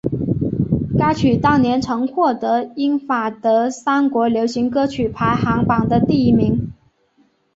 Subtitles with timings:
[0.97, 6.73] 该曲当年曾获得英法德三国流行歌曲排行榜的第一名。